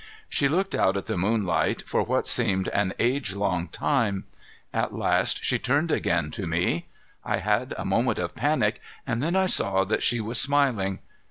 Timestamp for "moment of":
7.85-8.33